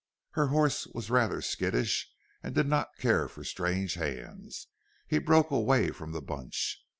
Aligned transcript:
Her 0.31 0.47
horse 0.47 0.87
was 0.87 1.11
rather 1.11 1.43
skittish 1.43 2.11
and 2.41 2.55
did 2.55 2.65
not 2.65 2.97
care 2.97 3.27
for 3.27 3.43
strange 3.43 3.93
hands. 3.93 4.65
He 5.07 5.19
broke 5.19 5.51
away 5.51 5.91
from 5.91 6.11
the 6.11 6.23
bunch. 6.23 6.81